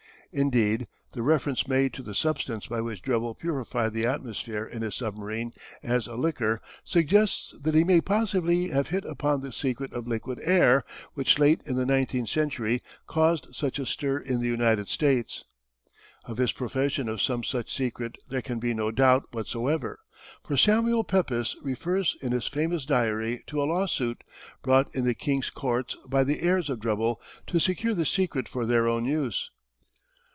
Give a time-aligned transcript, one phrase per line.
[0.33, 4.95] Indeed the reference made to the substance by which Drebel purified the atmosphere in his
[4.95, 5.51] submarine
[5.83, 10.39] as "a liquor" suggests that he may possibly have hit upon the secret of liquid
[10.45, 10.85] air
[11.15, 15.43] which late in the nineteenth century caused such a stir in the United States.
[16.23, 19.99] Of his possession of some such secret there can be no doubt whatsoever,
[20.47, 24.23] for Samuel Pepys refers in his famous diary to a lawsuit,
[24.61, 28.65] brought in the King's Courts by the heirs of Drebel, to secure the secret for
[28.65, 29.51] their own use.